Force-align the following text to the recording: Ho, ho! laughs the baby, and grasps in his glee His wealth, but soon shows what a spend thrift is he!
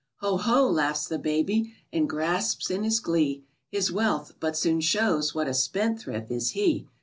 Ho, 0.21 0.37
ho! 0.37 0.67
laughs 0.67 1.07
the 1.07 1.19
baby, 1.19 1.75
and 1.93 2.09
grasps 2.09 2.71
in 2.71 2.83
his 2.83 2.99
glee 2.99 3.43
His 3.69 3.91
wealth, 3.91 4.33
but 4.39 4.57
soon 4.57 4.81
shows 4.81 5.35
what 5.35 5.47
a 5.47 5.53
spend 5.53 5.99
thrift 5.99 6.31
is 6.31 6.49
he! 6.53 6.87